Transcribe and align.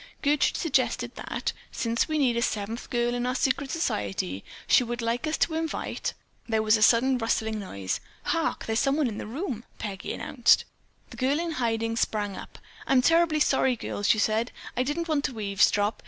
"Gertrude 0.23 0.57
suggested 0.57 1.13
that, 1.13 1.53
since 1.71 2.07
we 2.07 2.17
need 2.17 2.43
seven 2.43 2.75
girls 2.89 3.13
in 3.13 3.27
our 3.27 3.35
secret 3.35 3.69
society, 3.69 4.43
she 4.65 4.83
would 4.83 4.99
like 4.99 5.27
us 5.27 5.37
to 5.37 5.53
invite——" 5.53 6.13
There 6.49 6.63
was 6.63 6.75
a 6.75 6.81
sudden 6.81 7.19
rustling 7.19 7.59
noise. 7.59 7.99
"Hark! 8.23 8.65
There's 8.65 8.79
someone 8.79 9.05
in 9.07 9.19
this 9.19 9.27
room," 9.27 9.63
Peggy 9.77 10.11
announced. 10.11 10.65
The 11.11 11.17
girl 11.17 11.39
in 11.39 11.51
hiding 11.51 11.97
sprang 11.97 12.35
up. 12.35 12.57
"I'm 12.87 13.03
terribly 13.03 13.39
sorry, 13.39 13.75
girls," 13.75 14.09
she 14.09 14.17
said. 14.17 14.51
"I 14.75 14.81
didn't 14.81 15.07
want 15.07 15.23
to 15.25 15.39
eavesdrop. 15.39 15.99